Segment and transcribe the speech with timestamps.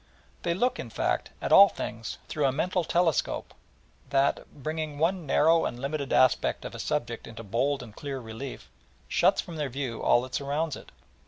[0.41, 3.53] They look, in fact, at all things through a mental telescope
[4.09, 8.67] that, bringing one narrow and limited aspect of a subject into bold and clear relief,
[9.07, 10.91] shuts from their vision all that surrounds it.